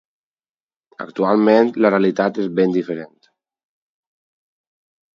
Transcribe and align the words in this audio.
Actualment 1.05 1.69
la 1.87 1.93
realitat 1.95 2.41
és 2.47 2.51
ben 2.61 2.75
diferent. 2.79 3.15